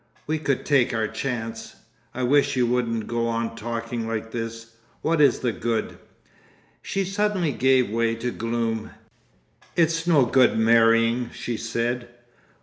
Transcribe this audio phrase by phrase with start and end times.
[0.25, 1.75] "We could take our chance!"
[2.15, 4.71] "I wish you wouldn't go on talking like this.
[5.03, 5.99] What is the good?"
[6.81, 8.89] She suddenly gave way to gloom.
[9.75, 12.07] "It's no good marrying" she said.